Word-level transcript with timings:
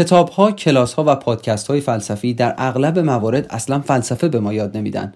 کتاب 0.00 0.28
ها، 0.28 0.52
کلاس 0.52 0.94
ها 0.94 1.04
و 1.06 1.14
پادکست 1.14 1.68
های 1.68 1.80
فلسفی 1.80 2.34
در 2.34 2.54
اغلب 2.58 2.98
موارد 2.98 3.46
اصلا 3.50 3.80
فلسفه 3.80 4.28
به 4.28 4.40
ما 4.40 4.52
یاد 4.52 4.76
نمیدن 4.76 5.14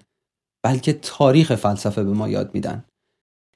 بلکه 0.65 0.93
تاریخ 0.93 1.55
فلسفه 1.55 2.03
به 2.03 2.11
ما 2.11 2.29
یاد 2.29 2.53
میدن. 2.53 2.85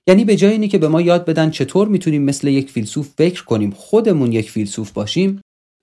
یعنی 0.08 0.26
به 0.26 0.36
جای 0.36 0.52
اینی 0.52 0.68
که 0.68 0.78
به 0.78 0.88
ما 0.88 1.02
یاد 1.02 1.26
بدن 1.26 1.50
چطور 1.50 1.88
می‌تونیم 1.88 2.24
مثل 2.24 2.48
یک 2.48 2.72
فیلسوف 2.72 3.10
فکر 3.18 3.44
کنیم 3.44 3.72
خودمون 3.72 4.32
یک 4.32 4.52
فیلسوف 4.52 4.92
باشیم 4.92 5.42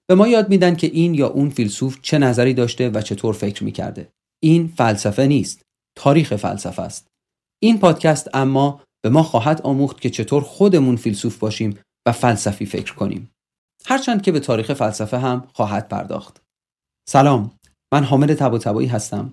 به 0.09 0.15
ما 0.15 0.29
یاد 0.29 0.49
میدن 0.49 0.77
که 0.77 0.87
این 0.87 1.15
یا 1.15 1.29
اون 1.29 1.51
فیلسوف 1.51 1.99
چه 2.03 2.19
نظری 2.19 2.55
داشته 2.55 2.91
و 2.91 3.01
چطور 3.01 3.35
فکر 3.35 3.65
می‌کرده. 3.65 4.09
این 4.43 4.69
فلسفه 4.69 5.27
نیست 5.27 5.63
تاریخ 5.97 6.37
فلسفه 6.37 6.83
است. 6.83 7.07
این 7.63 7.79
پادکست 7.79 8.29
اما 8.35 8.81
به 9.05 9.11
ما 9.11 9.23
خواهد 9.23 9.61
آموخت 9.63 10.01
که 10.01 10.11
چطور 10.11 10.43
خودمون 10.43 10.97
فیلسوف 10.97 11.39
باشیم 11.39 11.79
و 12.07 12.13
فلسفی 12.13 12.67
فکر 12.67 12.95
کنیم. 12.95 13.31
هرچند 13.89 14.23
که 14.23 14.33
به 14.33 14.41
تاریخ 14.41 14.73
فلسفه 14.73 15.19
هم 15.19 15.45
خواهد 15.55 15.89
پرداخت 15.89 16.43
سلام 17.09 17.51
من 17.95 18.05
حامد 18.05 18.35
تبا 18.35 18.81
هستم 18.81 19.33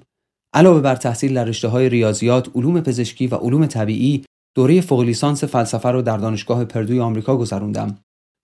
علاوه 0.54 0.82
بر 0.82 0.96
تحصیل 0.96 1.34
در 1.34 1.46
رشته 1.46 1.68
های 1.68 1.90
ریاضیات، 1.90 2.50
علوم 2.56 2.82
پزشکی 2.82 3.28
و 3.28 3.36
علوم 3.36 3.66
طبیعی، 3.66 4.26
دوره 4.56 4.82
فوق 4.82 5.02
لیسانس 5.02 5.44
فلسفه 5.44 5.90
رو 5.90 6.02
در 6.02 6.18
دانشگاه 6.18 6.66
پردوی 6.66 7.00
آمریکا 7.00 7.38
گذروندم. 7.38 7.98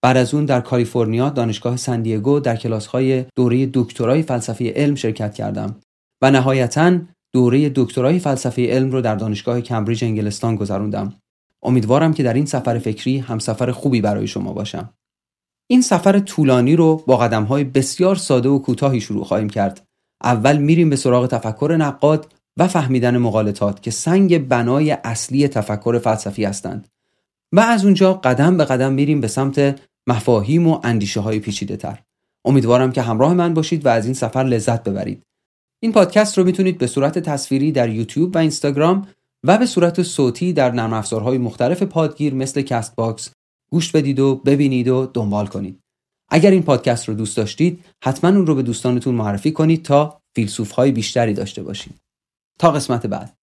بعد 0.03 0.17
از 0.17 0.33
اون 0.33 0.45
در 0.45 0.61
کالیفرنیا 0.61 1.29
دانشگاه 1.29 1.77
سندیگو 1.77 2.39
در 2.39 2.55
کلاس 2.55 2.85
های 2.85 3.25
دوره 3.35 3.69
دکترای 3.73 4.23
فلسفه 4.23 4.73
علم 4.75 4.95
شرکت 4.95 5.33
کردم 5.33 5.75
و 6.23 6.31
نهایتا 6.31 6.99
دوره 7.33 7.71
دکترای 7.75 8.19
فلسفه 8.19 8.67
علم 8.67 8.91
رو 8.91 9.01
در 9.01 9.15
دانشگاه 9.15 9.61
کمبریج 9.61 10.03
انگلستان 10.03 10.55
گذروندم. 10.55 11.13
امیدوارم 11.63 12.13
که 12.13 12.23
در 12.23 12.33
این 12.33 12.45
سفر 12.45 12.79
فکری 12.79 13.17
هم 13.17 13.39
سفر 13.39 13.71
خوبی 13.71 14.01
برای 14.01 14.27
شما 14.27 14.53
باشم. 14.53 14.93
این 15.71 15.81
سفر 15.81 16.19
طولانی 16.19 16.75
رو 16.75 17.03
با 17.07 17.17
قدم 17.17 17.43
های 17.43 17.63
بسیار 17.63 18.15
ساده 18.15 18.49
و 18.49 18.59
کوتاهی 18.59 19.01
شروع 19.01 19.23
خواهیم 19.23 19.49
کرد. 19.49 19.87
اول 20.23 20.57
میریم 20.57 20.89
به 20.89 20.95
سراغ 20.95 21.27
تفکر 21.27 21.75
نقاد 21.79 22.33
و 22.57 22.67
فهمیدن 22.67 23.17
مقالطات 23.17 23.81
که 23.81 23.91
سنگ 23.91 24.47
بنای 24.47 24.91
اصلی 24.91 25.47
تفکر 25.47 25.99
فلسفی 25.99 26.45
هستند. 26.45 26.87
و 27.51 27.59
از 27.59 27.85
اونجا 27.85 28.13
قدم 28.13 28.57
به 28.57 28.65
قدم 28.65 28.93
میریم 28.93 29.21
به 29.21 29.27
سمت 29.27 29.81
مفاهیم 30.07 30.67
و 30.67 30.79
اندیشه 30.83 31.19
های 31.19 31.39
پیچیده 31.39 31.77
تر. 31.77 31.99
امیدوارم 32.45 32.91
که 32.91 33.01
همراه 33.01 33.33
من 33.33 33.53
باشید 33.53 33.85
و 33.85 33.89
از 33.89 34.05
این 34.05 34.13
سفر 34.13 34.43
لذت 34.43 34.83
ببرید. 34.83 35.23
این 35.79 35.91
پادکست 35.91 36.37
رو 36.37 36.43
می‌تونید 36.43 36.77
به 36.77 36.87
صورت 36.87 37.19
تصویری 37.19 37.71
در 37.71 37.89
یوتیوب 37.89 38.35
و 38.35 38.39
اینستاگرام 38.39 39.07
و 39.43 39.57
به 39.57 39.65
صورت 39.65 40.03
صوتی 40.03 40.53
در 40.53 40.71
نرم 40.71 41.03
مختلف 41.37 41.83
پادگیر 41.83 42.33
مثل 42.33 42.61
Castbox 42.61 43.31
گوش 43.71 43.91
بدید 43.91 44.19
و 44.19 44.35
ببینید 44.35 44.87
و 44.87 45.11
دنبال 45.13 45.47
کنید. 45.47 45.79
اگر 46.29 46.51
این 46.51 46.63
پادکست 46.63 47.07
رو 47.07 47.13
دوست 47.13 47.37
داشتید 47.37 47.85
حتما 48.03 48.29
اون 48.29 48.47
رو 48.47 48.55
به 48.55 48.63
دوستانتون 48.63 49.15
معرفی 49.15 49.51
کنید 49.51 49.85
تا 49.85 50.21
فیلسوف 50.35 50.71
های 50.71 50.91
بیشتری 50.91 51.33
داشته 51.33 51.63
باشید. 51.63 51.95
تا 52.59 52.71
قسمت 52.71 53.07
بعد 53.07 53.33